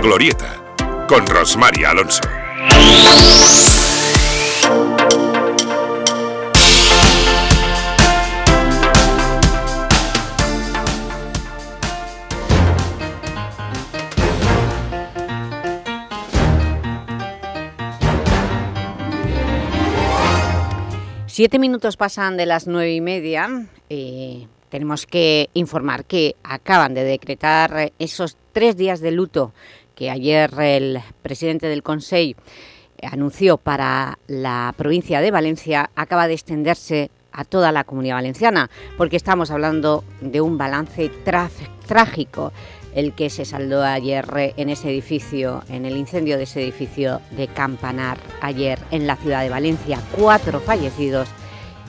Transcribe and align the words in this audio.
Glorieta, 0.00 0.76
con 1.08 1.26
Rosmary 1.26 1.84
Alonso. 1.84 2.22
Siete 21.26 21.58
minutos 21.58 21.96
pasan 21.96 22.36
de 22.36 22.46
las 22.46 22.66
nueve 22.66 22.92
y 22.92 23.00
media. 23.00 23.66
Eh, 23.88 24.48
tenemos 24.68 25.06
que 25.06 25.50
informar 25.54 26.04
que 26.04 26.34
acaban 26.42 26.94
de 26.94 27.04
decretar 27.04 27.92
esos 27.98 28.36
tres 28.52 28.76
días 28.76 29.00
de 29.00 29.12
luto 29.12 29.52
que 29.98 30.10
ayer 30.10 30.48
el 30.60 31.00
presidente 31.22 31.66
del 31.66 31.82
Consejo 31.82 32.40
anunció 33.02 33.56
para 33.56 34.20
la 34.28 34.72
provincia 34.76 35.20
de 35.20 35.32
Valencia, 35.32 35.90
acaba 35.96 36.28
de 36.28 36.34
extenderse 36.34 37.10
a 37.32 37.44
toda 37.44 37.72
la 37.72 37.82
Comunidad 37.82 38.14
Valenciana, 38.14 38.70
porque 38.96 39.16
estamos 39.16 39.50
hablando 39.50 40.04
de 40.20 40.40
un 40.40 40.56
balance 40.56 41.10
trágico 41.84 42.52
el 42.94 43.12
que 43.12 43.28
se 43.28 43.44
saldó 43.44 43.82
ayer 43.82 44.54
en 44.56 44.68
ese 44.70 44.88
edificio, 44.90 45.64
en 45.68 45.84
el 45.84 45.96
incendio 45.96 46.36
de 46.36 46.44
ese 46.44 46.62
edificio 46.62 47.20
de 47.32 47.48
Campanar, 47.48 48.18
ayer 48.40 48.78
en 48.92 49.08
la 49.08 49.16
ciudad 49.16 49.42
de 49.42 49.50
Valencia. 49.50 50.00
Cuatro 50.16 50.60
fallecidos 50.60 51.28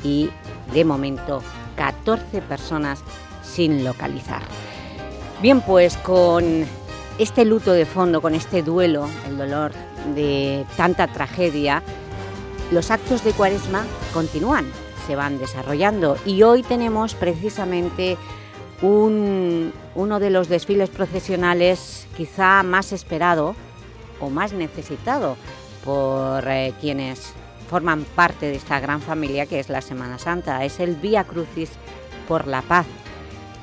y, 0.04 0.32
de 0.74 0.84
momento, 0.84 1.44
14 1.76 2.42
personas 2.42 3.04
sin 3.44 3.84
localizar. 3.84 4.42
Bien, 5.42 5.62
pues 5.62 5.96
con 5.98 6.66
este 7.20 7.44
luto 7.44 7.74
de 7.74 7.86
fondo, 7.86 8.22
con 8.22 8.34
este 8.34 8.64
duelo, 8.64 9.08
el 9.28 9.38
dolor 9.38 9.74
de 10.16 10.66
tanta 10.78 11.08
tragedia, 11.08 11.84
los 12.72 12.92
actos 12.92 13.24
de 13.26 13.34
Cuaresma 13.34 13.86
continúan, 14.14 14.66
se 15.06 15.18
van 15.18 15.38
desarrollando 15.38 16.18
y 16.26 16.44
hoy 16.44 16.64
tenemos 16.64 17.16
precisamente 17.16 18.18
uno 18.82 20.20
de 20.20 20.30
los 20.30 20.48
desfiles 20.48 20.90
procesionales 20.90 22.08
quizá 22.16 22.64
más 22.64 22.94
esperado 22.94 23.54
o 24.22 24.30
más 24.30 24.54
necesitado 24.54 25.36
por 25.84 26.48
eh, 26.48 26.74
quienes 26.80 27.34
forman 27.70 28.06
parte 28.16 28.46
de 28.46 28.56
esta 28.56 28.80
gran 28.80 29.02
familia 29.02 29.46
que 29.46 29.60
es 29.60 29.68
la 29.68 29.82
Semana 29.82 30.18
Santa. 30.18 30.64
Es 30.64 30.80
el 30.80 30.96
Vía 30.96 31.26
Crucis 31.26 31.72
por 32.28 32.48
la 32.48 32.62
Paz, 32.62 32.86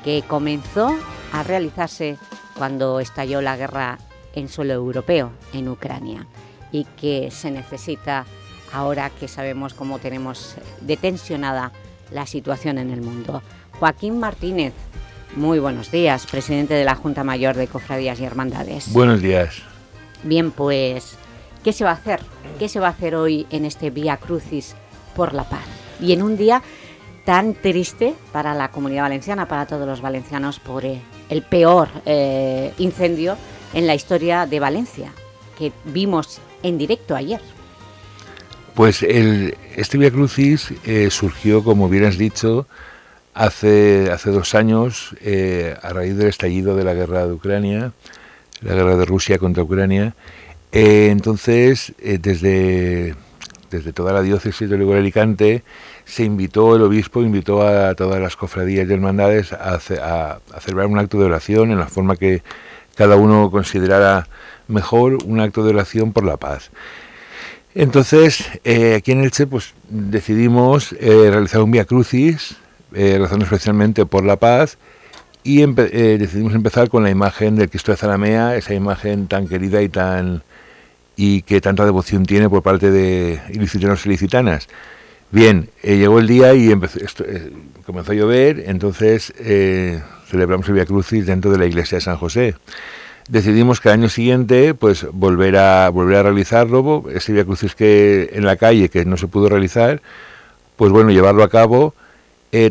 que 0.03 0.23
comenzó 0.27 0.95
a 1.33 1.41
realizarse 1.41 2.17
cuando 2.57 2.99
estalló 2.99 3.41
la 3.41 3.57
guerra 3.57 3.97
en 4.33 4.49
suelo 4.49 4.73
europeo, 4.73 5.31
en 5.53 5.69
Ucrania, 5.69 6.27
y 6.71 6.85
que 6.99 7.31
se 7.31 7.51
necesita 7.51 8.25
ahora 8.73 9.09
que 9.09 9.27
sabemos 9.27 9.73
cómo 9.73 9.99
tenemos 9.99 10.55
detensionada 10.81 11.71
la 12.11 12.25
situación 12.25 12.77
en 12.77 12.91
el 12.91 13.01
mundo. 13.01 13.41
Joaquín 13.79 14.19
Martínez, 14.19 14.73
muy 15.35 15.59
buenos 15.59 15.91
días, 15.91 16.25
presidente 16.25 16.73
de 16.73 16.85
la 16.85 16.95
Junta 16.95 17.23
Mayor 17.23 17.55
de 17.55 17.67
Cofradías 17.67 18.19
y 18.19 18.25
Hermandades. 18.25 18.91
Buenos 18.91 19.21
días. 19.21 19.61
Bien, 20.23 20.51
pues 20.51 21.17
¿Qué 21.67 21.73
se 21.73 21.83
va 21.83 21.89
a 21.89 21.95
hacer? 21.95 22.21
¿Qué 22.59 22.69
se 22.69 22.79
va 22.79 22.87
a 22.87 22.91
hacer 22.91 23.13
hoy 23.13 23.45
en 23.49 23.65
este 23.65 23.89
Vía 23.89 24.15
Crucis 24.15 24.73
por 25.17 25.33
la 25.33 25.43
paz? 25.43 25.65
Y 25.99 26.13
en 26.13 26.23
un 26.23 26.37
día 26.37 26.61
tan 27.25 27.55
triste 27.55 28.15
para 28.31 28.53
la 28.53 28.71
Comunidad 28.71 29.03
Valenciana, 29.03 29.49
para 29.49 29.65
todos 29.65 29.85
los 29.85 29.99
valencianos, 29.99 30.61
por 30.61 30.85
el 31.29 31.41
peor 31.41 31.89
eh, 32.05 32.73
incendio 32.77 33.37
en 33.73 33.87
la 33.87 33.95
historia 33.95 34.45
de 34.45 34.59
Valencia, 34.59 35.11
que 35.57 35.71
vimos 35.85 36.39
en 36.63 36.77
directo 36.77 37.15
ayer. 37.15 37.41
Pues 38.73 39.03
este 39.03 39.97
Vía 39.97 40.11
Crucis 40.11 40.73
eh, 40.85 41.09
surgió, 41.09 41.63
como 41.63 41.89
bien 41.89 42.09
dicho, 42.17 42.67
hace, 43.33 44.11
hace 44.11 44.29
dos 44.29 44.55
años, 44.55 45.15
a 45.81 45.89
raíz 45.93 46.15
del 46.15 46.27
estallido 46.27 46.75
de 46.75 46.83
la 46.83 46.93
guerra 46.93 47.25
de 47.25 47.33
Ucrania, 47.33 47.91
la 48.61 48.75
guerra 48.75 48.95
de 48.95 49.05
Rusia 49.05 49.37
contra 49.39 49.63
Ucrania, 49.63 50.15
eh, 50.71 51.09
entonces, 51.11 51.93
eh, 51.99 52.17
desde, 52.21 53.15
desde 53.69 53.93
toda 53.93 54.13
la 54.13 54.21
diócesis 54.21 54.69
de 54.69 54.77
Lugo 54.77 54.93
Alicante, 54.93 55.63
se 56.05 56.23
invitó, 56.23 56.75
el 56.75 56.81
obispo 56.81 57.21
invitó 57.21 57.67
a 57.67 57.95
todas 57.95 58.21
las 58.21 58.35
cofradías 58.35 58.89
y 58.89 58.93
hermandades 58.93 59.53
a, 59.53 59.79
celebrar 59.79 60.87
un 60.87 60.99
acto 60.99 61.19
de 61.19 61.25
oración 61.25 61.71
en 61.71 61.79
la 61.79 61.87
forma 61.87 62.15
que 62.15 62.43
cada 62.95 63.15
uno 63.15 63.51
considerara 63.51 64.27
mejor, 64.67 65.17
un 65.25 65.39
acto 65.39 65.63
de 65.63 65.69
oración 65.69 66.13
por 66.13 66.25
la 66.25 66.37
paz. 66.37 66.71
Entonces, 67.75 68.49
eh, 68.63 68.95
aquí 68.95 69.11
en 69.11 69.23
Elche, 69.23 69.45
pues 69.45 69.73
decidimos 69.89 70.91
realizar 70.99 71.61
un 71.61 71.71
Via 71.71 71.85
Crucis, 71.85 72.55
rezando 72.91 73.45
especialmente 73.45 74.05
por 74.05 74.23
la 74.23 74.37
paz, 74.37 74.77
y 75.43 75.65
decidimos 75.65 76.55
empezar 76.55 76.89
con 76.89 77.03
la 77.03 77.09
imagen 77.09 77.55
del 77.55 77.69
Cristo 77.69 77.91
de 77.91 77.97
Zaramea, 77.97 78.55
esa 78.55 78.73
imagen 78.73 79.27
tan 79.27 79.47
querida 79.47 79.81
y 79.81 79.89
tan 79.89 80.41
y 81.17 81.41
que 81.41 81.59
tanta 81.59 81.83
devoción 81.83 82.25
tiene 82.25 82.47
por 82.47 82.61
parte 82.61 82.91
de 82.91 83.41
ilicitanos 83.49 84.05
y 84.05 84.09
ilicitanas. 84.09 84.69
Bien, 85.31 85.69
eh, 85.83 85.97
llegó 85.97 86.19
el 86.19 86.27
día 86.27 86.53
y 86.53 86.71
empezó, 86.71 86.99
eh, 87.25 87.51
comenzó 87.85 88.13
a 88.13 88.15
llover, 88.15 88.63
entonces 88.67 89.33
eh, 89.39 90.01
celebramos 90.29 90.67
el 90.69 90.75
Via 90.75 90.85
Crucis 90.85 91.25
dentro 91.25 91.51
de 91.51 91.57
la 91.57 91.65
iglesia 91.65 91.97
de 91.97 92.01
San 92.01 92.15
José. 92.15 92.55
Decidimos 93.27 93.81
que 93.81 93.89
al 93.89 93.95
año 93.95 94.09
siguiente 94.09 94.73
pues 94.73 95.05
volver 95.11 95.57
a 95.57 95.89
volver 95.89 96.17
a 96.17 96.23
realizarlo, 96.23 97.05
ese 97.13 97.33
Via 97.33 97.43
Crucis 97.43 97.75
que 97.75 98.29
en 98.33 98.45
la 98.45 98.55
calle 98.55 98.87
que 98.87 99.03
no 99.03 99.17
se 99.17 99.27
pudo 99.27 99.49
realizar, 99.49 100.01
pues 100.77 100.91
bueno, 100.91 101.09
llevarlo 101.09 101.43
a 101.43 101.49
cabo 101.49 101.93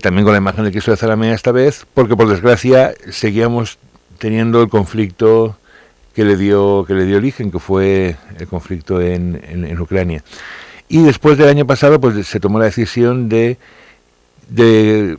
también 0.02 0.24
con 0.24 0.32
la 0.32 0.38
imagen 0.38 0.64
de 0.64 0.72
Cristo 0.72 0.90
de 0.90 0.96
Zaramea 0.96 1.32
esta 1.32 1.52
vez, 1.52 1.86
porque 1.94 2.16
por 2.16 2.28
desgracia 2.28 2.92
seguíamos 3.10 3.78
teniendo 4.18 4.60
el 4.60 4.68
conflicto 4.68 5.56
que 6.16 6.24
le 6.24 6.38
dio, 6.38 6.86
que 6.88 6.94
le 6.94 7.04
dio 7.04 7.18
origen, 7.18 7.50
que 7.50 7.58
fue 7.58 8.16
el 8.38 8.46
conflicto 8.46 9.02
en, 9.02 9.38
en, 9.46 9.78
Ucrania. 9.78 10.22
Y 10.88 11.02
después 11.02 11.36
del 11.36 11.50
año 11.50 11.66
pasado 11.66 12.00
pues 12.00 12.26
se 12.26 12.40
tomó 12.40 12.58
la 12.58 12.64
decisión 12.64 13.28
de, 13.28 13.58
de 14.48 15.18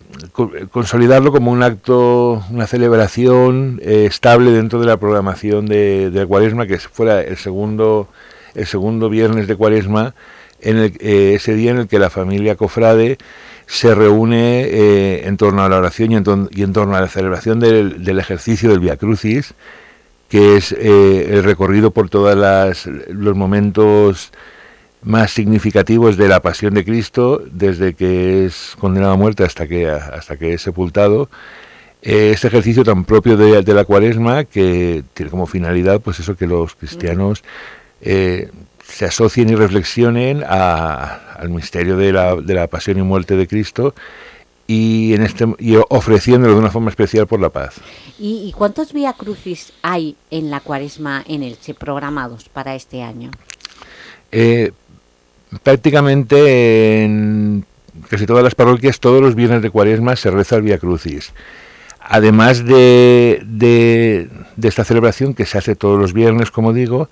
consolidarlo 0.72 1.32
como 1.32 1.52
un 1.52 1.62
acto, 1.62 2.44
una 2.50 2.66
celebración 2.66 3.80
eh, 3.84 4.06
estable 4.08 4.50
dentro 4.50 4.80
de 4.80 4.88
la 4.88 4.98
programación 4.98 5.68
de, 5.68 6.10
de, 6.10 6.26
Cuaresma, 6.26 6.66
que 6.66 6.80
fuera 6.80 7.22
el 7.22 7.38
segundo, 7.38 8.08
el 8.56 8.66
segundo 8.66 9.08
viernes 9.08 9.46
de 9.46 9.56
Cuaresma, 9.56 10.16
en 10.62 10.78
el, 10.78 10.94
eh, 11.00 11.36
ese 11.36 11.54
día 11.54 11.70
en 11.70 11.78
el 11.78 11.88
que 11.88 12.00
la 12.00 12.10
familia 12.10 12.56
Cofrade 12.56 13.20
se 13.68 13.94
reúne 13.94 14.62
eh, 14.64 15.28
en 15.28 15.38
torno 15.38 15.62
a 15.62 15.70
la 15.70 15.78
oración 15.78 16.12
y 16.12 16.16
en, 16.16 16.50
y 16.50 16.64
en 16.64 16.74
torno 16.74 16.96
a 16.96 17.02
la 17.02 17.08
celebración 17.08 17.60
del, 17.60 18.04
del 18.04 18.18
ejercicio 18.18 18.72
del 18.72 18.80
Via 18.80 18.98
Crucis, 18.98 19.54
que 20.30 20.58
es 20.58 20.72
eh, 20.74 21.30
el 21.32 21.44
recorrido 21.44 21.92
por 21.92 22.10
todos 22.10 22.36
los 23.08 23.36
momentos 23.36 24.32
más 25.04 25.32
significativos 25.32 26.18
de 26.18 26.28
la 26.28 26.42
pasión 26.42 26.74
de 26.74 26.84
Cristo, 26.84 27.42
desde 27.50 27.94
que 27.94 28.46
es 28.46 28.76
condenado 28.80 29.14
a 29.14 29.18
muerte 29.18 29.44
hasta 29.44 29.68
que, 29.68 29.88
hasta 29.90 30.38
que 30.38 30.54
es 30.54 30.62
sepultado. 30.62 31.30
Eh, 32.02 32.32
este 32.34 32.48
ejercicio 32.48 32.84
tan 32.84 33.06
propio 33.06 33.38
de, 33.38 33.74
la 33.74 33.86
cuaresma 33.86 34.44
que 34.44 35.04
tiene 35.14 35.32
como 35.32 35.48
finalidad 35.48 36.00
pues 36.00 36.20
eso 36.20 36.36
que 36.36 36.46
los 36.46 36.76
cristianos 36.76 37.44
eh, 38.02 38.52
se 38.84 39.06
asocien 39.06 39.50
y 39.50 39.56
reflexionen 39.56 40.44
al 40.44 41.50
misterio 41.50 41.98
de 41.98 42.14
la 42.14 42.68
pasión 42.68 43.00
y 43.00 43.02
muerte 43.02 43.36
de 43.36 43.48
Cristo 43.48 43.96
y, 44.68 45.14
en 45.14 45.24
este, 45.24 45.46
y 45.60 45.78
ofreciéndolo 45.90 46.54
de 46.54 46.60
una 46.60 46.70
forma 46.70 46.90
especial 46.90 47.26
por 47.26 47.40
la 47.40 47.50
paz. 47.50 47.76
¿Y, 48.20 48.54
cuántos 48.58 48.92
Vía 48.94 49.14
Crucis 49.14 49.72
hay 49.82 50.18
en 50.30 50.52
la 50.52 50.60
cuaresma 50.60 51.24
en 51.28 51.42
Elche 51.42 51.74
programados 51.74 52.50
para 52.50 52.76
este 52.76 53.02
año? 53.02 53.32
Eh, 54.32 54.74
prácticamente 55.64 57.04
en 57.04 57.66
casi 58.10 58.26
todas 58.26 58.44
las 58.44 58.56
parroquias, 58.56 59.00
todos 59.00 59.22
los 59.22 59.36
viernes 59.36 59.62
de 59.62 59.70
cuaresma 59.70 60.16
se 60.18 60.30
reza 60.30 60.58
el 60.58 60.64
Vía 60.64 60.78
Crucis. 60.78 61.32
Además 62.02 62.66
de, 62.66 63.42
de, 63.46 64.30
de 64.56 64.68
esta 64.68 64.84
celebración 64.84 65.34
que 65.34 65.46
se 65.46 65.58
hace 65.58 65.76
todos 65.76 66.00
los 66.00 66.14
viernes, 66.14 66.52
como 66.52 66.74
digo, 66.74 67.10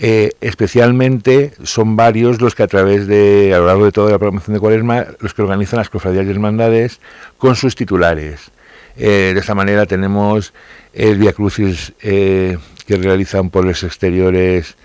eh, 0.00 0.30
especialmente 0.40 1.50
son 1.64 1.96
varios 1.96 2.40
los 2.40 2.54
que 2.54 2.62
a 2.62 2.68
través 2.68 3.08
de, 3.08 3.52
a 3.52 3.58
lo 3.58 3.66
largo 3.66 3.84
de 3.84 3.90
toda 3.90 4.12
la 4.12 4.18
programación 4.18 4.54
de 4.54 4.60
Cuaresma, 4.60 5.06
los 5.18 5.34
que 5.34 5.42
organizan 5.42 5.78
las 5.78 5.90
cofradías 5.90 6.24
y 6.24 6.30
hermandades 6.30 7.00
con 7.36 7.56
sus 7.56 7.74
titulares. 7.74 8.52
Eh, 8.96 9.32
de 9.34 9.40
esta 9.40 9.56
manera 9.56 9.86
tenemos 9.86 10.54
el 10.92 11.18
Via 11.18 11.32
Crucis 11.32 11.94
eh, 12.00 12.58
que 12.86 12.96
realizan 12.96 13.50
por 13.50 13.64
los 13.64 13.82
exteriores 13.82 14.76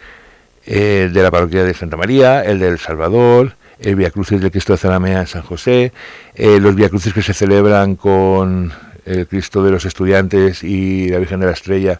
de 0.65 1.11
la 1.13 1.29
parroquia 1.29 1.63
de 1.65 1.73
Santa 1.73 1.97
María, 1.97 2.41
el 2.41 2.57
del 2.57 2.79
Salvador, 2.79 3.55
el 3.81 3.95
Via 3.95 4.11
Crucis 4.11 4.39
del 4.39 4.49
Cristo 4.49 4.71
de 4.73 4.77
Zalamea 4.77 5.19
en 5.19 5.27
San 5.27 5.41
José, 5.41 5.91
los 6.37 6.73
Via 6.73 6.87
Crucis 6.87 7.13
que 7.13 7.21
se 7.21 7.33
celebran 7.33 7.97
con 7.97 8.71
el 9.05 9.27
Cristo 9.27 9.61
de 9.61 9.71
los 9.71 9.83
Estudiantes 9.83 10.63
y 10.63 11.09
la 11.09 11.19
Virgen 11.19 11.41
de 11.41 11.47
la 11.47 11.51
Estrella 11.51 11.99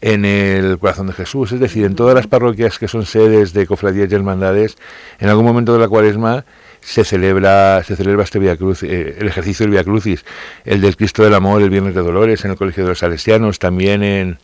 en 0.00 0.24
el 0.24 0.78
corazón 0.78 1.08
de 1.08 1.12
Jesús. 1.12 1.52
Es 1.52 1.60
decir, 1.60 1.84
en 1.84 1.94
todas 1.94 2.14
las 2.14 2.26
parroquias 2.26 2.78
que 2.78 2.88
son 2.88 3.06
sedes 3.06 3.52
de 3.52 3.66
cofradías 3.66 4.10
y 4.10 4.14
hermandades, 4.14 4.76
en 5.18 5.28
algún 5.28 5.44
momento 5.44 5.72
de 5.72 5.80
la 5.80 5.88
cuaresma 5.88 6.44
se 6.80 7.04
celebra, 7.04 7.82
se 7.82 7.96
celebra 7.96 8.22
este 8.22 8.38
Via 8.38 8.56
Cruz, 8.56 8.82
eh, 8.82 9.16
el 9.18 9.26
ejercicio 9.26 9.64
del 9.64 9.72
Via 9.72 9.84
Crucis, 9.84 10.24
el 10.64 10.80
del 10.80 10.96
Cristo 10.96 11.24
del 11.24 11.34
Amor, 11.34 11.60
el 11.62 11.70
Viernes 11.70 11.94
de 11.94 12.02
Dolores, 12.02 12.44
en 12.44 12.52
el 12.52 12.56
Colegio 12.56 12.84
de 12.84 12.90
los 12.90 13.00
Salesianos, 13.00 13.58
también 13.58 14.02
en, 14.02 14.38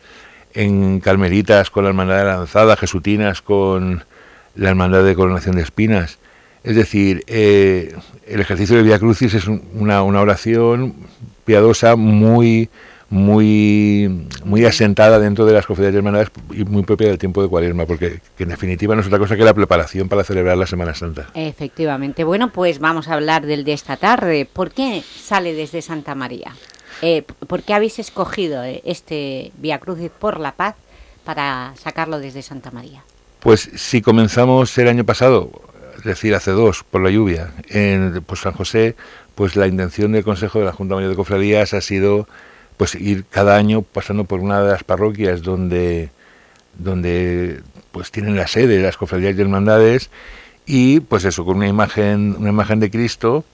en 0.53 1.01
Carmelitas 1.01 1.71
con 1.71 1.85
la 1.85 1.91
Hermandad 1.91 2.19
de 2.19 2.25
la 2.25 2.37
Lanzada, 2.37 2.77
Jesutinas 2.77 3.41
con 3.41 4.05
la 4.57 4.69
Hermandad 4.69 5.05
de 5.05 5.15
Coronación 5.15 5.57
de 5.57 5.63
Espinas. 5.63 6.19
Es 6.65 6.77
decir, 6.77 7.23
eh, 7.27 7.95
el 8.27 8.41
ejercicio 8.41 8.77
del 8.77 8.87
Via 8.87 8.99
Crucis 8.99 9.35
es 9.35 9.47
una, 9.47 10.03
una 10.03 10.21
oración 10.21 10.95
piadosa 11.45 11.95
muy 11.95 12.71
muy, 13.15 14.27
muy 14.45 14.65
asentada 14.65 15.21
dentro 15.21 15.47
de 15.47 15.53
las 15.53 15.65
cofradías 15.67 15.93
de 15.93 15.99
hermandades 15.99 16.33
y 16.51 16.65
muy 16.65 16.83
propia 16.83 17.07
del 17.07 17.17
tiempo 17.17 17.41
de 17.41 17.49
cuaresma, 17.49 17.87
porque 17.87 18.21
en 18.41 18.49
definitiva 18.49 18.97
no 18.97 19.03
es 19.03 19.07
otra 19.07 19.21
cosa 19.21 19.37
que 19.37 19.45
la 19.45 19.55
preparación 19.55 20.09
para 20.09 20.25
celebrar 20.25 20.59
la 20.59 20.67
Semana 20.67 20.95
Santa. 20.95 21.29
Efectivamente. 21.33 22.25
Bueno, 22.25 22.51
pues 22.51 22.81
vamos 22.81 23.07
a 23.07 23.15
hablar 23.15 23.47
del 23.47 23.63
de 23.63 23.73
esta 23.73 23.97
tarde. 23.97 24.49
¿Por 24.53 24.73
qué 24.73 25.05
sale 25.17 25.55
desde 25.55 25.81
Santa 25.81 26.17
María? 26.17 26.57
Eh, 27.03 27.23
¿Por 27.23 27.63
qué 27.63 27.75
habéis 27.75 28.01
escogido 28.01 28.65
eh, 28.65 28.83
este 28.85 29.53
Via 29.59 29.79
Crucis 29.79 30.11
por 30.11 30.41
la 30.41 30.51
Paz 30.51 30.75
para 31.23 31.73
sacarlo 31.77 32.19
desde 32.19 32.43
Santa 32.43 32.73
María? 32.73 33.05
Pues 33.39 33.71
si 33.77 34.03
comenzamos 34.03 34.77
el 34.77 34.89
año 34.89 35.05
pasado, 35.05 35.53
es 35.97 36.03
decir, 36.03 36.35
hace 36.35 36.51
dos, 36.51 36.83
por 36.83 37.01
la 37.01 37.11
lluvia, 37.11 37.53
en 37.69 38.25
pues 38.27 38.41
San 38.41 38.55
José, 38.55 38.97
pues 39.37 39.55
la 39.55 39.69
intención 39.69 40.11
del 40.11 40.25
Consejo 40.25 40.59
de 40.59 40.65
la 40.65 40.73
Junta 40.73 40.97
Mayor 40.97 41.11
de 41.11 41.17
Cofradías 41.17 41.75
ha 41.75 41.81
sido 41.81 42.27
pues 42.77 42.95
ir 42.95 43.25
cada 43.25 43.57
año 43.57 43.83
pasando 43.83 44.25
por 44.25 44.41
una 44.41 44.61
de 44.63 44.73
las 44.73 44.85
parroquias 44.85 45.43
donde, 45.43 46.11
donde 46.79 47.61
pues 47.93 48.11
tienen 48.11 48.37
la 48.37 48.47
sede 48.47 48.79
de 48.79 48.83
las 48.83 48.97
cofradías 48.97 49.37
y 49.37 49.41
hermandades 49.41 50.11
y 50.67 51.01
pues 51.01 51.25
eso, 51.25 51.45
con 51.45 51.59
una 51.59 51.69
imagen, 51.69 52.37
una 52.39 52.51
imagen 52.51 52.81
de 52.81 52.91
Cristo, 52.91 53.45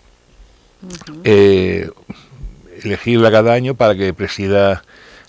eh, 1.25 1.91
elegirla 2.83 3.31
cada 3.31 3.53
año 3.53 3.75
para 3.75 3.95
que 3.95 4.15
presida 4.15 4.83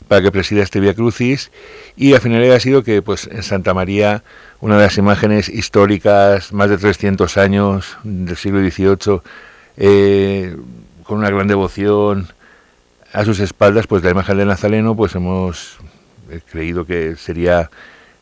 para 0.07 0.21
que 0.21 0.31
presida 0.31 0.61
este 0.61 0.81
Via 0.81 0.93
Crucis. 0.93 1.51
Y 1.95 2.13
al 2.13 2.19
final 2.19 2.51
ha 2.51 2.59
sido 2.59 2.83
que 2.83 3.01
pues 3.01 3.27
en 3.27 3.43
Santa 3.43 3.73
María 3.73 4.23
una 4.59 4.75
de 4.75 4.83
las 4.83 4.97
imágenes 4.97 5.47
históricas 5.47 6.51
más 6.51 6.69
de 6.69 6.77
300 6.77 7.37
años 7.37 7.97
del 8.03 8.35
siglo 8.35 8.59
XVIII 8.59 9.21
eh, 9.77 10.57
con 11.03 11.19
una 11.19 11.29
gran 11.29 11.47
devoción 11.47 12.27
a 13.13 13.25
sus 13.25 13.39
espaldas, 13.39 13.87
pues 13.87 14.03
la 14.03 14.11
imagen 14.11 14.37
del 14.37 14.47
Nazareno, 14.47 14.95
pues 14.95 15.15
hemos 15.15 15.77
eh, 16.29 16.39
creído 16.49 16.85
que 16.85 17.15
sería, 17.15 17.69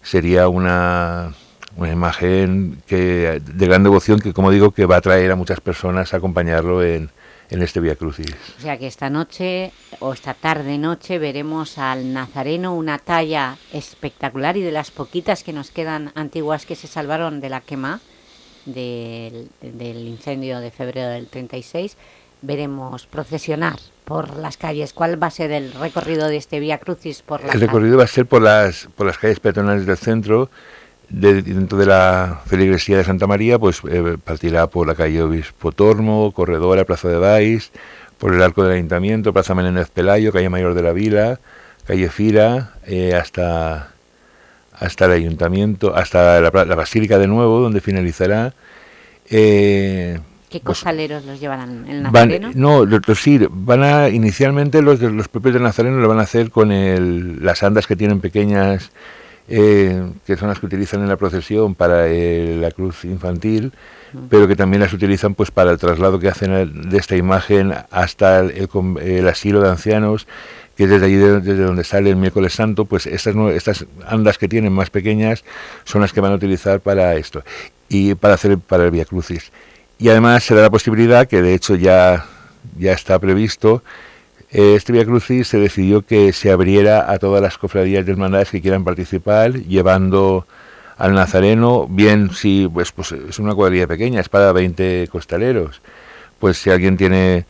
sería 0.02 0.48
una, 0.48 1.34
una 1.76 1.92
imagen 1.92 2.82
que, 2.88 3.42
de 3.44 3.66
gran 3.66 3.84
devoción 3.84 4.20
que, 4.20 4.34
como 4.34 4.52
digo, 4.52 4.72
que 4.72 4.86
va 4.86 4.96
a 4.96 5.00
atraer 5.00 5.32
a 5.32 5.36
muchas 5.36 5.62
personas 5.62 6.14
a 6.14 6.18
acompañarlo 6.18 6.84
en, 6.84 7.12
este 7.50 7.80
Via 7.80 7.96
Crucis. 7.96 8.36
O 8.60 8.62
sea 8.62 8.78
que 8.78 8.86
esta 8.86 9.10
noche, 9.10 9.72
o 10.00 10.14
esta 10.14 10.36
tarde-noche, 10.36 11.18
veremos 11.18 11.80
al 11.80 12.14
Nazareno, 12.14 12.76
una 12.76 13.00
talla 13.00 13.58
espectacular 13.74 14.56
y 14.56 14.62
de 14.62 14.72
las 14.72 14.92
poquitas 14.92 15.44
que 15.44 15.52
nos 15.52 15.72
quedan 15.72 16.12
antiguas 16.14 16.68
que 16.68 16.76
se 16.76 16.86
salvaron 16.86 17.42
de 17.42 17.50
la 17.50 17.62
quema 17.62 18.02
del, 18.66 19.50
del 19.62 20.08
incendio 20.08 20.60
de 20.60 20.70
febrero 20.70 21.10
del 21.10 21.26
36, 21.26 21.98
veremos 22.42 23.06
procesionar 23.06 23.78
por 24.06 24.38
las 24.38 24.58
calles. 24.58 24.94
¿Cuál 24.94 25.22
va 25.22 25.28
a 25.28 25.32
ser 25.32 25.52
el 25.52 25.74
recorrido 25.74 26.28
de 26.28 26.38
este 26.38 26.60
Vía 26.60 26.78
Crucis 26.78 27.22
por 27.22 27.42
El 27.42 27.60
recorrido 27.60 27.98
va 27.98 28.06
a 28.06 28.08
ser 28.08 28.26
por 28.26 28.42
las, 28.42 28.88
por 28.96 29.08
las 29.08 29.18
calles 29.18 29.40
peatonales 29.40 29.86
del 29.86 29.98
centro, 29.98 30.50
dentro 31.10 31.78
de 31.78 31.86
la 31.86 32.42
feligresía 32.46 32.98
de 32.98 33.04
Santa 33.04 33.28
María, 33.28 33.60
pues 33.60 33.82
eh, 33.90 34.18
partirá 34.24 34.68
por 34.68 34.88
la 34.88 34.96
calle 34.96 35.22
Obispo 35.22 35.72
Tormo, 35.72 36.32
Corredora, 36.32 36.86
Plaza 36.86 37.10
de 37.10 37.18
Baix, 37.18 37.72
por 38.18 38.34
el 38.34 38.42
Arco 38.42 38.64
del 38.64 38.74
Ayuntamiento, 38.74 39.34
Plaza 39.34 39.56
Menéndez 39.56 39.90
Pelayo, 39.90 40.32
calle 40.32 40.50
Mayor 40.50 40.74
de 40.74 40.84
la 40.84 40.92
Vila, 40.92 41.40
calle 41.86 42.10
Fira, 42.10 42.74
eh, 42.86 43.16
hasta, 43.16 43.92
hasta 44.74 45.06
el 45.06 45.12
Ayuntamiento, 45.12 45.96
hasta 45.96 46.42
la, 46.42 46.66
la, 46.66 46.76
Basílica 46.76 47.18
de 47.18 47.28
nuevo, 47.28 47.60
donde 47.60 47.82
finalizará. 47.82 48.54
Eh, 49.30 50.20
¿Qué 50.50 50.60
pues 50.60 50.80
costaleros 50.80 51.26
los 51.26 51.40
llevarán? 51.40 51.88
¿El 51.88 52.02
Nazareno? 52.02 52.52
no, 52.56 52.84
los, 52.84 53.02
sí, 53.20 53.40
van 53.50 53.84
a, 53.84 54.10
inicialmente 54.10 54.82
los, 54.82 55.00
de, 55.00 55.12
los 55.12 55.28
propios 55.28 55.54
del 55.54 55.64
Nazareno 55.64 55.98
lo 56.00 56.08
van 56.08 56.20
a 56.20 56.24
hacer 56.24 56.50
con 56.50 56.72
el, 56.72 57.44
las 57.46 57.62
andas 57.62 57.86
que 57.86 57.96
tienen 57.96 58.20
pequeñas, 58.20 58.92
eh, 59.48 60.12
que 60.26 60.38
son 60.38 60.50
las 60.50 60.60
que 60.60 60.66
utilizan 60.66 61.02
en 61.02 61.08
la 61.08 61.18
procesión 61.18 61.76
para 61.76 62.08
eh, 62.08 62.58
la 62.60 62.72
cruz 62.72 63.06
infantil, 63.06 63.74
pero 64.28 64.48
que 64.48 64.56
también 64.56 64.82
las 64.82 64.92
utilizan 64.92 65.36
pues 65.36 65.52
para 65.52 65.70
el 65.70 65.78
traslado 65.78 66.20
que 66.20 66.30
hacen 66.30 66.90
de 66.90 66.98
esta 66.98 67.16
imagen 67.16 67.74
hasta 67.92 68.40
el, 68.40 68.70
el, 69.04 69.28
asilo 69.28 69.62
de 69.62 69.70
ancianos, 69.70 70.26
que 70.76 70.88
desde 70.88 71.06
allí 71.06 71.16
desde 71.16 71.58
donde 71.58 71.84
sale 71.84 72.10
el 72.10 72.16
miércoles 72.16 72.54
santo, 72.54 72.86
pues 72.86 73.06
estas, 73.06 73.36
estas 73.54 73.86
andas 74.08 74.40
que 74.40 74.48
tienen 74.48 74.74
más 74.74 74.90
pequeñas 74.90 75.44
son 75.84 76.02
las 76.02 76.12
que 76.12 76.22
van 76.22 76.32
a 76.32 76.36
utilizar 76.36 76.80
para 76.80 77.16
esto 77.18 77.44
y 77.88 78.16
para 78.16 78.36
hacer 78.36 78.58
para 78.58 78.86
el 78.86 78.92
Via 78.92 79.06
Crucis. 79.06 79.52
Y 80.00 80.08
además 80.08 80.46
se 80.46 80.56
da 80.56 80.62
la 80.62 80.70
posibilidad, 80.70 81.28
que 81.28 81.42
de 81.42 81.54
hecho 81.54 81.76
ya, 81.76 82.26
ya 82.78 82.94
está 82.94 83.20
previsto, 83.20 83.84
eh, 84.50 84.76
este 84.76 84.94
Via 84.94 85.04
Crucis 85.04 85.48
se 85.48 85.60
decidió 85.60 86.04
que 86.04 86.32
se 86.32 86.52
abriera 86.52 87.12
a 87.12 87.20
todas 87.20 87.42
las 87.42 87.58
cofradías 87.58 88.06
de 88.06 88.14
hermandades 88.14 88.50
que 88.50 88.62
quieran 88.62 88.86
participar, 88.86 89.54
llevando 89.54 90.48
al 90.98 91.14
Nazareno, 91.14 91.86
bien 91.88 92.32
si 92.32 92.68
pues, 92.74 92.94
pues 92.94 93.12
es 93.12 93.40
una 93.40 93.54
cuadrilla 93.54 93.88
pequeña, 93.88 94.22
es 94.22 94.30
para 94.30 94.54
20 94.54 95.10
costaleros, 95.12 95.82
pues 96.40 96.58
si 96.58 96.70
alguien 96.70 96.96
tiene 96.96 97.46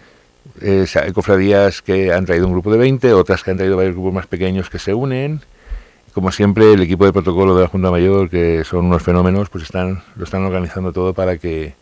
eh, 0.62 0.86
cofradías 1.13 1.84
que 1.84 2.12
han 2.12 2.25
traído 2.25 2.48
un 2.48 2.54
grupo 2.54 2.72
de 2.72 2.80
20, 2.80 3.13
otras 3.13 3.44
que 3.44 3.52
han 3.52 3.57
traído 3.57 3.78
varios 3.78 3.94
grupos 3.94 4.13
más 4.13 4.28
pequeños 4.28 4.72
que 4.72 4.80
se 4.80 4.94
unen. 4.94 5.42
Como 6.13 6.31
siempre, 6.31 6.74
el 6.74 6.81
equipo 6.81 7.06
de 7.06 7.13
protocolo 7.13 7.56
de 7.56 7.62
la 7.62 7.68
Junta 7.68 7.92
Mayor, 7.92 8.30
que 8.30 8.63
son 8.66 8.86
unos 8.86 9.04
fenómenos, 9.04 9.50
pues 9.50 9.63
están 9.63 10.02
lo 10.16 10.24
están 10.24 10.44
organizando 10.44 10.92
todo 10.92 11.13
para 11.13 11.38
que 11.38 11.75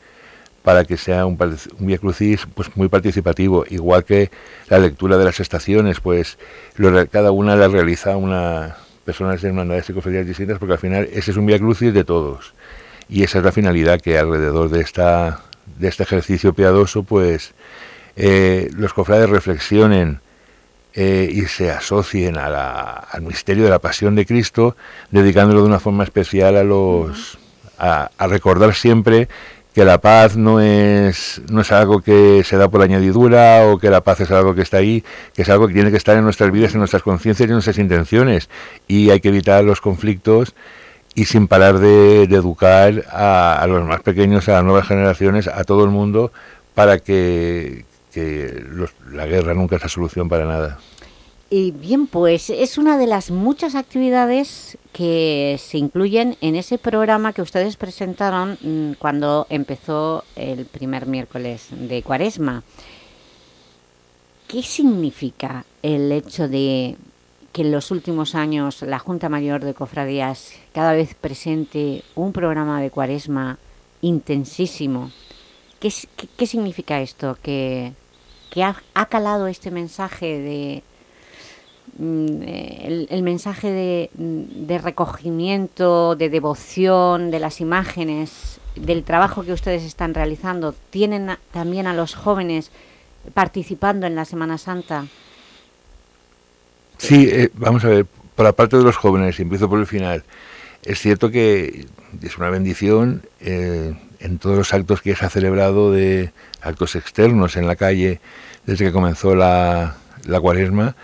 para 0.68 0.84
que 0.84 0.98
sea 0.98 1.26
un, 1.26 1.38
un 1.80 1.88
Via 1.88 1.98
Crucis 1.98 2.46
pues, 2.54 2.76
muy 2.76 2.90
participativo, 2.90 3.64
igual 3.70 4.04
que 4.04 4.30
la 4.68 4.80
lectura 4.80 5.18
de 5.18 5.24
las 5.24 5.40
estaciones, 5.40 6.02
pues 6.02 6.38
cada 7.10 7.32
una 7.32 7.56
la 7.56 7.70
realiza 7.70 8.18
una 8.18 8.76
personas 9.06 9.42
de 9.42 9.48
hermandades 9.48 9.90
y 9.90 9.94
cofradías 9.94 10.28
distintas, 10.28 10.60
porque 10.60 10.74
al 10.74 10.80
final 10.80 11.08
ese 11.14 11.32
es 11.32 11.38
un 11.38 11.46
Via 11.46 11.58
Crucis 11.58 11.94
de 11.94 12.04
todos. 12.04 12.54
Y 13.08 13.24
esa 13.24 13.38
es 13.38 13.46
la 13.46 13.54
finalidad 13.54 14.02
que 14.02 14.18
alrededor 14.18 14.70
de, 14.70 14.82
esta, 14.82 15.40
de 15.80 15.88
este 15.88 16.04
ejercicio 16.04 16.52
piadoso, 16.52 17.04
pues 17.04 17.54
eh, 18.18 18.70
los 18.76 18.94
cofrades 18.94 19.30
reflexionen 19.30 20.20
eh, 20.94 21.30
y 21.32 21.44
se 21.44 21.72
asocien 21.72 22.36
al 22.38 23.22
misterio 23.22 23.64
de 23.64 23.70
la 23.70 23.80
pasión 23.80 24.16
de 24.16 24.26
Cristo, 24.26 24.76
dedicándolo 25.12 25.62
de 25.62 25.68
una 25.68 25.80
forma 25.80 26.04
especial 26.04 26.58
a 26.58 26.66
los 26.66 27.38
a, 27.80 28.10
a 28.18 28.28
recordar 28.28 28.74
siempre 28.74 29.30
que 29.78 29.86
la 29.86 30.02
paz 30.02 30.36
no 30.36 30.60
es, 30.60 31.40
no 31.52 31.62
es 31.62 31.72
algo 31.72 32.02
que 32.02 32.42
se 32.44 32.58
da 32.58 32.68
por 32.68 32.82
añadidura 32.82 33.68
o 33.68 33.78
que 33.78 33.92
la 33.92 34.02
paz 34.02 34.22
es 34.22 34.32
algo 34.32 34.56
que 34.56 34.64
está 34.64 34.78
ahí, 34.78 35.04
que 35.36 35.44
es 35.44 35.50
algo 35.50 35.68
que 35.68 35.76
tiene 35.76 35.92
que 35.92 35.98
estar 35.98 36.18
en 36.18 36.24
nuestras 36.24 36.52
vidas, 36.52 36.74
en 36.74 36.80
nuestras 36.80 37.04
conciencias 37.04 37.48
y 37.48 37.52
en 37.52 37.54
nuestras 37.54 37.78
intenciones. 37.78 38.50
Y 38.88 39.12
hay 39.12 39.20
que 39.20 39.28
evitar 39.28 39.64
los 39.64 39.80
conflictos 39.80 40.56
y 41.14 41.26
sin 41.26 41.48
parar 41.48 41.78
de, 41.78 42.24
educar 42.24 43.06
a, 43.12 43.64
los 43.70 43.86
más 43.86 44.02
pequeños, 44.02 44.50
a 44.50 44.54
las 44.54 44.64
nuevas 44.64 44.88
generaciones, 44.88 45.48
a 45.48 45.64
todo 45.64 45.84
el 45.84 45.92
mundo, 45.92 46.32
para 46.74 46.98
que, 46.98 47.86
la 49.12 49.28
guerra 49.28 49.54
nunca 49.54 49.76
es 49.76 49.84
la 49.84 49.90
solución 49.90 50.28
para 50.28 50.46
nada. 50.46 50.80
Y 51.50 51.72
bien, 51.72 52.08
pues 52.08 52.50
es 52.50 52.78
una 52.78 52.98
de 52.98 53.08
las 53.08 53.32
muchas 53.32 53.76
actividades 53.76 54.78
que 54.92 55.58
se 55.60 55.78
incluyen 55.78 56.36
en 56.42 56.56
ese 56.56 56.78
programa 56.78 57.32
que 57.32 57.42
ustedes 57.42 57.78
presentaron 57.78 58.58
mm, 58.62 58.94
cuando 59.00 59.48
empezó 59.50 60.26
el 60.36 60.66
primer 60.66 61.06
miércoles 61.06 61.68
de 61.72 62.04
Cuaresma. 62.04 62.64
¿Qué 64.50 64.62
significa 64.62 65.66
el 65.84 66.12
hecho 66.12 66.50
de 66.50 66.98
que 67.54 67.62
en 67.62 67.72
los 67.72 67.92
últimos 67.92 68.36
años 68.36 68.82
la 68.82 69.00
Junta 69.00 69.30
Mayor 69.30 69.64
de 69.64 69.74
Cofradías 69.74 70.52
cada 70.74 70.92
vez 70.92 71.16
presente 71.16 72.04
un 72.16 72.34
programa 72.34 72.82
de 72.82 72.92
Cuaresma 72.92 73.58
intensísimo? 74.02 75.12
¿Qué, 75.80 75.94
qué, 76.36 76.46
significa 76.46 77.00
esto? 77.00 77.38
¿Que, 77.42 77.94
ha 78.96 79.06
calado 79.06 79.48
este 79.48 79.70
mensaje 79.70 80.40
de 80.40 80.84
el, 82.00 83.08
el 83.10 83.24
mensaje 83.24 83.72
de, 83.72 84.10
de, 84.14 84.78
recogimiento, 84.78 86.16
de 86.16 86.30
devoción, 86.30 87.32
de 87.32 87.40
las 87.40 87.60
imágenes, 87.62 88.60
del 88.76 89.04
trabajo 89.04 89.44
que 89.44 89.54
ustedes 89.54 89.84
están 89.84 90.14
realizando, 90.14 90.74
¿tienen 90.90 91.38
también 91.52 91.88
a 91.88 91.94
los 91.94 92.16
jóvenes 92.16 92.72
participando 93.34 94.06
en 94.06 94.16
la 94.16 94.26
Semana 94.26 94.58
Santa? 94.58 95.06
Sí, 96.98 97.28
eh, 97.32 97.50
vamos 97.56 97.84
a 97.86 97.90
ver, 97.90 98.06
por 98.36 98.46
la 98.46 98.54
parte 98.54 98.78
de 98.78 98.84
los 98.84 98.98
jóvenes, 98.98 99.40
y 99.40 99.42
empiezo 99.42 99.70
por 99.70 99.80
el 99.80 99.88
final, 99.88 100.24
es 100.84 101.00
cierto 101.00 101.32
que 101.32 101.86
es 102.22 102.38
una 102.38 102.50
bendición 102.50 103.24
eh, 103.42 103.94
en 104.20 104.38
todos 104.38 104.58
los 104.58 104.74
actos 104.74 105.02
que 105.02 105.16
se 105.16 105.26
ha 105.26 105.30
celebrado 105.30 105.92
de 105.92 106.32
actos 106.62 106.96
externos 106.96 107.56
en 107.56 107.68
la 107.68 107.76
calle 107.76 108.20
desde 108.66 108.86
que 108.86 108.92
comenzó 108.92 109.36
la, 109.36 109.98
la 110.26 110.40
cuaresma, 110.40 110.96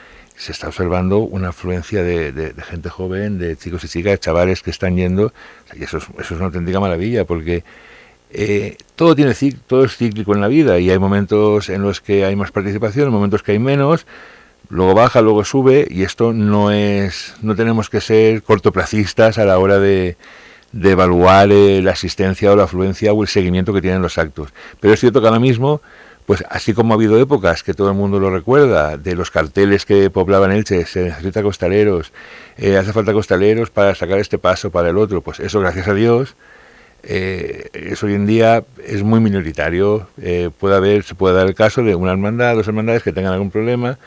se 0.44 0.52
está 0.52 0.68
observando 0.68 1.20
una 1.20 1.50
afluencia 1.50 2.04
de, 2.04 2.54
gente 2.70 2.90
joven, 2.90 3.40
de 3.40 3.56
chicos 3.56 3.86
y 3.86 3.88
chicas, 3.88 4.12
de 4.12 4.20
chavales 4.20 4.62
que 4.62 4.72
están 4.72 4.98
yendo, 4.98 5.32
y 5.74 5.84
eso 5.84 6.00
es, 6.00 6.04
eso 6.04 6.20
es 6.20 6.32
una 6.32 6.46
auténtica 6.48 6.82
maravilla, 6.82 7.24
porque 7.24 7.64
eh, 8.30 8.76
todo, 8.98 9.16
tiene, 9.16 9.34
todo 9.68 9.86
es 9.86 9.96
cíclico 9.96 10.36
en 10.36 10.42
la 10.42 10.50
vida 10.50 10.80
y 10.80 10.90
hay 10.90 11.00
momentos 11.00 11.70
en 11.70 11.82
los 11.82 12.02
que 12.02 12.26
hay 12.26 12.36
más 12.36 12.52
participación, 12.52 13.10
momentos 13.10 13.42
que 13.42 13.54
hay 13.54 13.60
menos, 13.60 14.06
luego 14.68 14.94
baja, 14.94 15.22
luego 15.22 15.46
sube 15.46 15.88
y 15.90 16.04
esto 16.04 16.34
no 16.34 16.72
es, 16.72 17.36
no 17.42 17.56
tenemos 17.56 17.90
que 17.90 18.02
ser 18.02 18.44
cortoplacistas 18.44 19.38
a 19.38 19.46
la 19.46 19.60
hora 19.60 19.80
de, 19.80 20.18
de 20.74 20.92
evaluar 20.92 21.54
eh, 21.54 21.82
la 21.82 21.92
asistencia 21.92 22.52
o 22.52 22.58
la 22.58 22.66
afluencia 22.66 23.14
o 23.14 23.22
el 23.22 23.30
seguimiento 23.30 23.74
que 23.74 23.82
tienen 23.82 24.02
los 24.02 24.18
actos. 24.18 24.50
Pero 24.82 24.94
es 24.94 25.00
cierto 25.00 25.22
que 25.22 25.28
ahora 25.28 25.40
mismo 25.40 25.82
pues 26.26 26.44
así 26.50 26.74
como 26.74 26.94
ha 26.94 26.96
habido 26.96 27.20
épocas 27.20 27.64
que 27.64 27.74
todo 27.74 27.90
el 27.90 27.96
mundo 27.96 28.20
lo 28.20 28.30
recuerda, 28.30 28.98
de 28.98 29.16
los 29.16 29.32
carteles 29.32 29.86
que 29.86 30.10
poblaban 30.10 30.52
Elche, 30.52 30.86
se 30.86 31.04
necesita 31.06 31.44
costaleros, 31.44 32.14
eh, 32.58 32.78
hace 32.78 32.94
falta 32.94 33.14
costaleros 33.14 33.70
para 33.70 33.94
sacar 33.96 34.20
este 34.20 34.38
paso 34.38 34.72
para 34.72 34.90
el 34.90 34.98
otro, 34.98 35.22
pues 35.22 35.40
eso 35.40 35.60
gracias 35.60 35.88
a 35.88 35.94
Dios, 35.94 36.36
eh, 37.04 37.70
eso 37.74 38.06
hoy 38.06 38.14
en 38.14 38.26
día 38.26 38.64
es 38.86 39.04
muy 39.04 39.20
minoritario, 39.20 40.08
eh, 40.22 40.50
puede 40.58 40.76
haber, 40.76 41.04
se 41.04 41.16
puede 41.16 41.36
dar 41.36 41.48
el 41.48 41.56
caso 41.56 41.84
de 41.84 41.96
una 41.96 42.12
hermandad, 42.12 42.56
dos 42.56 42.68
hermandades 42.68 43.04
que 43.04 43.12
tengan 43.12 43.34
algún 43.34 43.52
problema, 43.52 43.98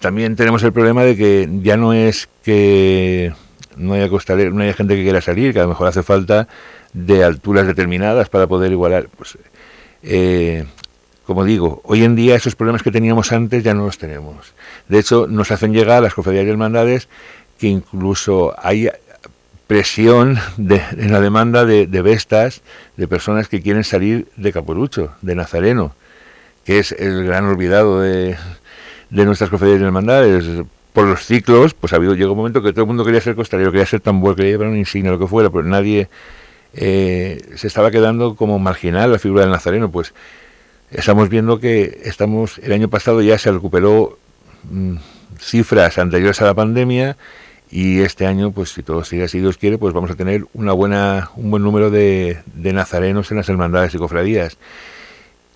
también 0.00 0.36
tenemos 0.36 0.62
el 0.62 0.72
problema 0.72 1.02
de 1.04 1.16
que 1.16 1.48
ya 1.62 1.76
no 1.76 1.92
es 1.94 2.28
que 2.44 3.32
no 3.76 3.94
haya 3.94 4.08
costaleros, 4.08 4.52
no 4.52 4.62
haya 4.62 4.74
gente 4.74 4.96
que 4.96 5.02
quiera 5.02 5.22
salir, 5.22 5.54
que 5.54 5.60
a 5.60 5.62
lo 5.62 5.70
mejor 5.70 5.88
hace 5.88 6.02
falta 6.02 6.46
de 6.92 7.24
alturas 7.24 7.66
determinadas 7.66 8.28
para 8.28 8.46
poder 8.46 8.70
igualar, 8.70 9.08
pues 9.16 9.38
como 11.28 11.44
digo, 11.44 11.82
hoy 11.84 12.04
en 12.04 12.16
día 12.16 12.36
esos 12.36 12.56
problemas 12.56 12.82
que 12.82 12.90
teníamos 12.90 13.32
antes 13.32 13.62
ya 13.62 13.74
no 13.74 13.84
los 13.84 13.98
tenemos. 13.98 14.54
De 14.88 14.98
hecho, 14.98 15.26
nos 15.28 15.50
hacen 15.50 15.74
llegar 15.74 16.02
las 16.02 16.14
cofradías 16.14 16.46
y 16.46 16.48
hermandades 16.48 17.06
que 17.58 17.66
incluso 17.66 18.54
hay 18.56 18.88
presión 19.66 20.38
de, 20.56 20.80
en 20.92 21.12
la 21.12 21.20
demanda 21.20 21.66
de, 21.66 21.86
de, 21.86 22.00
vestas 22.00 22.62
de 22.96 23.06
personas 23.06 23.46
que 23.46 23.60
quieren 23.60 23.84
salir 23.84 24.26
de 24.36 24.54
Caporucho, 24.54 25.12
de 25.20 25.34
Nazareno, 25.34 25.94
que 26.64 26.78
es 26.78 26.92
el 26.92 27.26
gran 27.26 27.44
olvidado 27.44 28.00
de, 28.00 28.38
de 29.10 29.24
nuestras 29.26 29.50
cofradías 29.50 29.82
y 29.82 29.84
hermandades. 29.84 30.46
Por 30.94 31.08
los 31.08 31.26
ciclos, 31.26 31.74
pues 31.74 31.92
ha 31.92 31.96
habido, 31.96 32.14
llegó 32.14 32.32
un 32.32 32.38
momento 32.38 32.62
que 32.62 32.72
todo 32.72 32.84
el 32.84 32.88
mundo 32.88 33.04
quería 33.04 33.20
ser 33.20 33.36
costalero, 33.36 33.70
quería 33.70 33.84
ser 33.84 34.00
tambor, 34.00 34.34
quería 34.34 34.52
llevar 34.52 34.68
un 34.68 34.78
insignia, 34.78 35.10
lo 35.10 35.18
que 35.18 35.26
fuera, 35.26 35.50
pero 35.50 35.64
nadie 35.64 36.08
eh, 36.72 37.38
se 37.54 37.66
estaba 37.66 37.90
quedando 37.90 38.34
como 38.34 38.58
marginal 38.58 39.12
la 39.12 39.18
figura 39.18 39.42
del 39.42 39.50
Nazareno, 39.50 39.90
pues 39.90 40.14
estamos 40.90 41.28
viendo 41.28 41.60
que 41.60 42.00
estamos 42.04 42.58
el 42.58 42.72
año 42.72 42.88
pasado 42.88 43.20
ya 43.20 43.38
se 43.38 43.52
recuperó 43.52 44.18
mm, 44.70 44.96
cifras 45.38 45.98
anteriores 45.98 46.40
a 46.40 46.46
la 46.46 46.54
pandemia 46.54 47.16
y 47.70 48.00
este 48.00 48.26
año 48.26 48.50
pues 48.52 48.70
si 48.70 48.82
todo 48.82 49.04
sigue 49.04 49.24
así 49.24 49.40
Dios 49.40 49.58
quiere 49.58 49.78
pues 49.78 49.92
vamos 49.92 50.10
a 50.10 50.14
tener 50.14 50.44
una 50.54 50.72
buena 50.72 51.30
un 51.36 51.50
buen 51.50 51.62
número 51.62 51.90
de, 51.90 52.38
nazarenos 52.54 53.30
en 53.30 53.36
las 53.36 53.48
hermandades 53.48 53.94
y 53.94 53.98
cofradías 53.98 54.56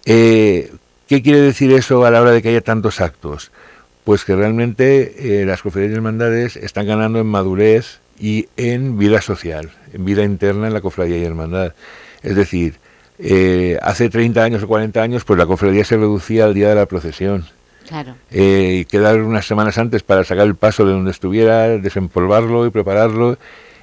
eh, 0.05 0.73
¿qué 1.09 1.23
quiere 1.23 1.41
decir 1.41 1.73
eso 1.73 2.05
a 2.05 2.11
la 2.11 2.21
hora 2.21 2.33
de 2.33 2.43
que 2.43 2.51
haya 2.51 2.61
tantos 2.61 3.01
actos? 3.01 3.51
pues 4.05 4.25
que 4.25 4.35
realmente 4.35 5.43
eh, 5.43 5.47
las 5.47 5.63
cofradías 5.63 5.93
y 5.93 5.95
hermandades 5.95 6.57
están 6.57 6.87
ganando 6.87 7.21
en 7.21 7.27
madurez 7.27 8.01
y 8.19 8.49
en 8.57 8.99
vida 8.99 9.23
social 9.23 9.71
en 9.95 10.05
vida 10.05 10.25
interna 10.25 10.67
en 10.67 10.75
la 10.75 10.81
cofradía 10.81 11.17
y 11.17 11.25
hermandad 11.25 11.73
es 12.23 12.37
decir 12.37 12.75
eh, 13.19 13.79
hace 13.83 14.09
30 14.09 14.43
años 14.43 14.63
o 14.63 14.69
40 14.69 15.03
años, 15.03 15.25
pues 15.25 15.39
la 15.39 15.47
cofradía 15.47 15.85
se 15.85 15.97
reducía 15.97 16.45
al 16.45 16.55
día 16.55 16.69
de 16.69 16.75
la 16.75 16.87
procesión. 16.87 17.45
Claro. 17.87 18.15
Eh, 18.31 18.79
y 18.81 18.85
quedar 18.85 19.21
unas 19.23 19.47
semanas 19.47 19.77
antes 19.79 20.03
para 20.03 20.25
sacar 20.25 20.47
el 20.47 20.55
paso 20.55 20.85
de 20.87 20.93
donde 20.93 21.11
estuviera, 21.11 21.69
desempolvarlo 21.79 22.67
y 22.67 22.71
prepararlo. 22.71 23.39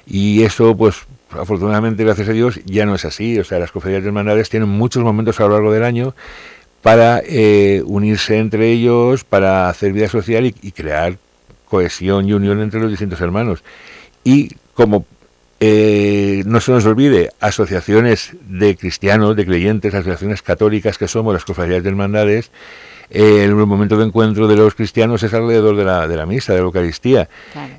Y 0.06 0.42
eso, 0.42 0.76
pues 0.76 0.96
afortunadamente, 1.30 2.04
gracias 2.04 2.28
a 2.28 2.32
Dios, 2.32 2.60
ya 2.64 2.86
no 2.86 2.94
es 2.94 3.04
así. 3.04 3.38
O 3.38 3.44
sea, 3.44 3.58
las 3.58 3.70
cofradías 3.70 4.02
de 4.02 4.08
hermandades 4.08 4.50
tienen 4.50 4.68
muchos 4.68 5.04
momentos 5.04 5.38
a 5.38 5.44
lo 5.44 5.50
largo 5.50 5.72
del 5.72 5.84
año 5.84 6.14
para 6.82 7.20
eh, 7.24 7.82
unirse 7.84 8.38
entre 8.38 8.70
ellos, 8.70 9.24
para 9.24 9.68
hacer 9.68 9.92
vida 9.92 10.08
social 10.08 10.46
y, 10.46 10.54
y 10.62 10.72
crear 10.72 11.18
cohesión 11.68 12.26
y 12.26 12.32
unión 12.32 12.60
entre 12.60 12.80
los 12.80 12.90
distintos 12.90 13.20
hermanos. 13.20 13.62
Y 14.24 14.54
como 14.74 15.04
eh, 15.60 16.42
no 16.46 16.60
se 16.60 16.72
nos 16.72 16.86
olvide, 16.86 17.30
asociaciones 17.38 18.32
de 18.48 18.76
cristianos, 18.76 19.36
de 19.36 19.44
creyentes, 19.44 19.94
asociaciones 19.94 20.40
católicas 20.40 20.96
que 20.96 21.06
somos 21.06 21.34
las 21.34 21.44
cofradías 21.44 21.82
de 21.82 21.90
hermandades, 21.90 22.50
eh, 23.10 23.44
el 23.44 23.54
momento 23.54 23.98
de 23.98 24.06
encuentro 24.06 24.48
de 24.48 24.56
los 24.56 24.74
cristianos 24.74 25.22
es 25.22 25.34
alrededor 25.34 25.76
de 25.76 25.84
la, 25.84 26.08
de 26.08 26.16
la 26.16 26.26
misa, 26.26 26.54
de 26.54 26.60
la 26.60 26.64
Eucaristía. 26.64 27.28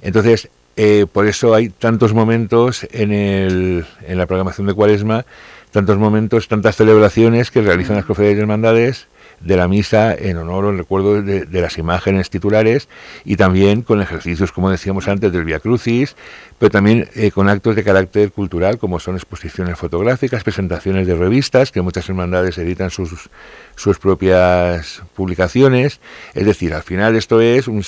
Entonces, 0.01 0.49
eh, 0.75 1.05
por 1.11 1.25
eso 1.25 1.55
hay 1.55 1.69
tantos 1.69 2.13
momentos 2.13 2.85
en, 2.91 3.11
el, 3.11 3.85
en 4.07 4.17
la 4.17 4.27
programación 4.27 4.67
de 4.67 4.73
Cuaresma, 4.73 5.25
tantos 5.71 5.97
momentos, 5.97 6.47
tantas 6.47 6.75
celebraciones 6.75 7.49
que 7.49 7.61
realizan 7.61 7.95
las 7.95 8.05
cofradías 8.05 8.35
de 8.35 8.41
hermandades 8.41 9.07
de 9.43 9.57
la 9.57 9.67
misa 9.67 10.13
en 10.13 10.37
honor 10.37 10.65
o 10.65 10.69
en 10.69 10.77
recuerdo 10.77 11.21
de, 11.21 11.61
las 11.61 11.77
imágenes 11.77 12.29
titulares 12.29 12.87
y 13.25 13.35
también 13.35 13.81
con 13.81 14.01
ejercicios, 14.01 14.51
como 14.51 14.69
decíamos 14.69 15.07
antes, 15.07 15.31
del 15.31 15.45
Via 15.45 15.59
Crucis, 15.59 16.15
pero 16.59 16.69
también 16.69 17.09
eh, 17.15 17.31
con 17.31 17.49
actos 17.49 17.75
de 17.75 17.83
carácter 17.83 18.31
cultural, 18.31 18.77
como 18.77 18.99
son 18.99 19.15
exposiciones 19.15 19.77
fotográficas, 19.77 20.43
presentaciones 20.43 21.07
de 21.07 21.15
revistas, 21.15 21.71
que 21.71 21.81
muchas 21.81 22.07
hermandades 22.07 22.57
editan 22.57 22.91
sus, 22.91 23.29
sus 23.75 23.97
propias 23.97 25.01
publicaciones. 25.15 25.99
Es 26.33 26.45
decir, 26.45 26.73
al 26.73 26.83
final 26.83 27.15
esto 27.15 27.41
es 27.41 27.67
un, 27.67 27.83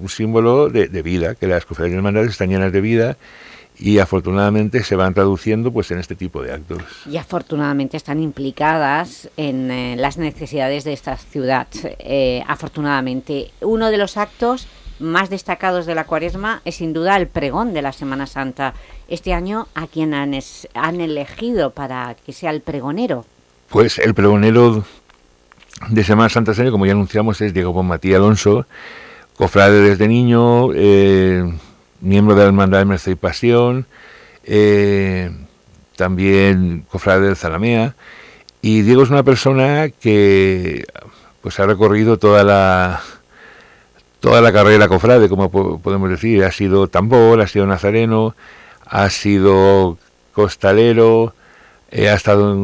un 0.00 0.08
símbolo 0.08 0.68
de, 0.68 0.88
de, 0.88 1.02
vida, 1.02 1.34
que 1.34 1.46
las 1.46 1.64
cofradías 1.64 1.92
de 1.92 1.98
hermandades 1.98 2.30
están 2.30 2.50
llenas 2.50 2.72
de 2.72 2.80
vida 2.80 3.16
y 3.78 3.98
afortunadamente 3.98 4.82
se 4.82 4.96
van 4.96 5.14
traduciendo 5.14 5.72
pues 5.72 5.90
en 5.90 5.98
este 5.98 6.16
tipo 6.16 6.42
de 6.42 6.52
actos. 6.52 6.82
Y 7.06 7.16
afortunadamente 7.16 7.96
están 7.96 8.20
implicadas 8.20 9.30
en 9.36 9.70
eh, 9.70 9.96
las 9.96 10.18
necesidades 10.18 10.84
de 10.84 10.92
esta 10.92 11.16
ciudad. 11.16 11.68
Eh, 11.98 12.42
afortunadamente, 12.46 13.50
uno 13.60 13.90
de 13.90 13.96
los 13.96 14.16
actos 14.16 14.66
más 14.98 15.30
destacados 15.30 15.86
de 15.86 15.94
la 15.94 16.04
cuaresma 16.04 16.60
es 16.64 16.76
sin 16.76 16.92
duda 16.92 17.16
el 17.16 17.28
pregón 17.28 17.72
de 17.72 17.82
la 17.82 17.92
Semana 17.92 18.26
Santa. 18.26 18.74
Este 19.06 19.32
año, 19.32 19.68
¿a 19.74 19.86
quién 19.86 20.12
han, 20.12 20.36
han 20.74 21.00
elegido 21.00 21.70
para 21.70 22.16
que 22.26 22.32
sea 22.32 22.50
el 22.50 22.60
pregonero? 22.60 23.24
Pues 23.68 23.98
el 23.98 24.14
pregonero 24.14 24.84
de 25.88 26.04
Semana 26.04 26.28
Santa 26.28 26.52
como 26.70 26.86
ya 26.86 26.92
anunciamos, 26.92 27.40
es 27.40 27.54
Diego 27.54 27.82
Matías 27.82 28.16
Alonso, 28.16 28.66
cofrade 29.36 29.80
desde 29.80 30.08
niño, 30.08 30.72
eh, 30.74 31.44
miembro 32.00 32.34
de 32.34 32.42
la 32.42 32.48
Hermandad 32.48 32.78
de 32.78 32.84
Merced 32.84 33.12
y 33.12 33.16
Pasión, 33.16 33.86
eh, 34.44 35.30
también 35.96 36.84
cofrade 36.90 37.26
del 37.26 37.36
Zalamea, 37.36 37.94
y 38.62 38.82
Diego 38.82 39.02
es 39.02 39.10
una 39.10 39.22
persona 39.22 39.88
que 39.88 40.84
pues 41.42 41.58
ha 41.60 41.66
recorrido 41.66 42.18
toda 42.18 42.44
la 42.44 43.00
toda 44.20 44.40
la 44.40 44.52
carrera 44.52 44.88
cofrade, 44.88 45.28
como 45.28 45.50
podemos 45.50 46.10
decir, 46.10 46.44
ha 46.44 46.50
sido 46.50 46.88
tambor, 46.88 47.40
ha 47.40 47.46
sido 47.46 47.66
nazareno, 47.66 48.34
ha 48.84 49.08
sido 49.10 49.96
costalero, 50.32 51.34
eh, 51.90 52.08
ha 52.08 52.14
estado 52.14 52.56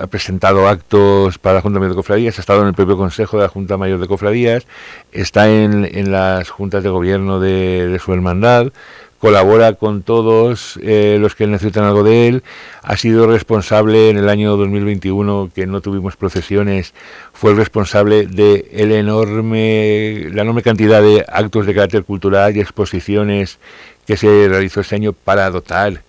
ha 0.00 0.06
presentado 0.06 0.68
actos 0.68 1.38
para 1.38 1.56
la 1.56 1.60
Junta 1.60 1.78
Mayor 1.78 1.92
de 1.92 1.96
Cofradías, 1.96 2.38
ha 2.38 2.40
estado 2.40 2.62
en 2.62 2.68
el 2.68 2.74
propio 2.74 2.96
Consejo 2.96 3.36
de 3.36 3.44
la 3.44 3.48
Junta 3.48 3.76
Mayor 3.76 3.98
de 4.00 4.08
Cofradías, 4.08 4.66
está 5.12 5.48
en, 5.48 5.88
en 5.90 6.12
las 6.12 6.50
juntas 6.50 6.82
de 6.82 6.90
gobierno 6.90 7.40
de, 7.40 8.00
su 8.04 8.12
hermandad, 8.12 8.72
colabora 9.18 9.72
con 9.72 10.02
todos 10.02 10.78
eh, 10.82 11.16
los 11.18 11.34
que 11.34 11.46
necesitan 11.46 11.84
algo 11.84 12.02
de 12.02 12.28
él, 12.28 12.42
ha 12.82 12.96
sido 12.96 13.26
responsable 13.26 14.10
en 14.10 14.18
el 14.18 14.28
año 14.28 14.56
2021 14.56 15.50
que 15.54 15.66
no 15.66 15.80
tuvimos 15.80 16.16
procesiones, 16.16 16.92
fue 17.32 17.52
el 17.52 17.56
responsable 17.56 18.26
de 18.26 18.68
el 18.72 18.92
enorme, 18.92 20.28
la 20.32 20.42
enorme 20.42 20.62
cantidad 20.62 21.00
de 21.00 21.24
actos 21.26 21.66
de 21.66 21.74
carácter 21.74 22.04
cultural 22.04 22.56
y 22.56 22.60
exposiciones 22.60 23.58
que 24.06 24.16
se 24.16 24.48
realizó 24.48 24.80
este 24.80 24.96
año 24.96 25.12
para 25.12 25.48
dotar 25.50 26.02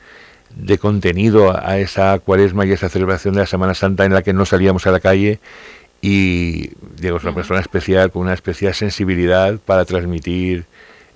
de 0.55 0.77
contenido 0.77 1.55
a 1.57 1.79
esa 1.79 2.17
cuaresma 2.19 2.65
y 2.65 2.71
esa 2.71 2.89
celebración 2.89 3.33
de 3.33 3.41
la 3.41 3.45
Semana 3.45 3.73
Santa 3.73 4.05
en 4.05 4.13
la 4.13 4.21
que 4.21 4.33
no 4.33 4.45
salíamos 4.45 4.87
a 4.87 4.91
la 4.91 4.99
calle 4.99 5.39
y 6.01 6.69
Diego 6.99 7.17
es 7.17 7.23
una 7.23 7.33
persona 7.33 7.59
especial 7.59 8.11
con 8.11 8.23
una 8.23 8.33
especial 8.33 8.73
sensibilidad 8.73 9.57
para 9.59 9.85
transmitir 9.85 10.65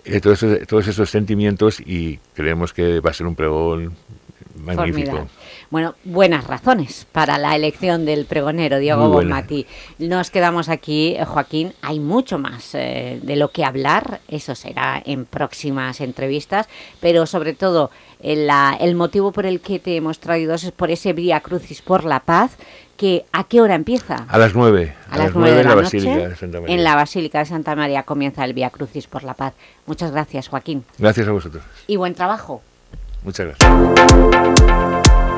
eh, 0.05 0.19
todos, 0.19 0.43
esos, 0.43 0.67
todos 0.67 0.87
esos 0.87 1.09
sentimientos 1.09 1.79
y 1.79 2.19
creemos 2.33 2.73
que 2.73 2.99
va 2.99 3.11
a 3.11 3.13
ser 3.13 3.27
un 3.27 3.35
pregón 3.35 3.95
magnífico. 4.63 5.27
Bueno, 5.71 5.93
buenas 6.03 6.47
razones 6.47 7.05
para 7.11 7.37
la 7.37 7.55
elección 7.55 8.03
del 8.03 8.25
pregonero 8.25 8.79
Diego 8.79 9.07
Bonmati. 9.09 9.67
Nos 9.99 10.31
quedamos 10.31 10.67
aquí, 10.67 11.15
eh, 11.15 11.25
Joaquín. 11.25 11.73
Hay 11.83 11.99
mucho 11.99 12.39
más 12.39 12.73
eh, 12.73 13.19
de 13.21 13.35
lo 13.35 13.51
que 13.51 13.63
hablar, 13.63 14.19
eso 14.27 14.55
será 14.55 14.99
en 15.05 15.25
próximas 15.25 16.01
entrevistas, 16.01 16.67
pero 16.99 17.27
sobre 17.27 17.53
todo 17.53 17.91
el, 18.19 18.49
el 18.79 18.95
motivo 18.95 19.31
por 19.31 19.45
el 19.45 19.61
que 19.61 19.77
te 19.77 19.95
hemos 19.95 20.19
traído 20.19 20.55
es 20.55 20.71
por 20.71 20.89
ese 20.89 21.13
Vía 21.13 21.39
Crucis 21.41 21.83
por 21.83 22.03
la 22.03 22.21
Paz, 22.21 22.57
que 22.97 23.25
¿a 23.31 23.43
qué 23.43 23.61
hora 23.61 23.75
empieza? 23.75 24.25
A 24.27 24.39
las 24.39 24.55
nueve. 24.55 24.95
A, 25.11 25.19
las 25.19 25.35
nueve 25.35 25.55
de 25.55 25.63
la, 25.63 25.75
Basílica 25.75 26.29
de 26.29 26.35
Santa 26.35 26.61
María. 26.61 26.75
En 26.75 26.83
la 26.83 26.95
Basílica 26.95 27.39
de 27.39 27.45
Santa 27.45 27.75
María 27.75 28.03
comienza 28.03 28.43
el 28.43 28.53
Vía 28.53 28.71
Crucis 28.71 29.05
por 29.05 29.23
la 29.23 29.35
Paz. 29.35 29.53
Muchas 29.85 30.11
gracias, 30.11 30.47
Joaquín. 30.47 30.83
Gracias 30.97 31.27
a 31.27 31.31
vosotros. 31.31 31.63
Y 31.85 31.95
buen 31.95 32.15
trabajo. 32.15 32.63
Muchas 33.23 33.55
gracias. 33.57 35.28